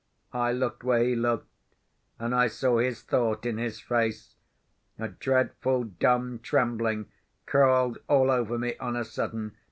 [0.33, 4.33] I looked where he looked—and I saw his thought in his face.
[4.97, 7.11] A dreadful dumb trembling
[7.45, 9.57] crawled all over me on a sudden.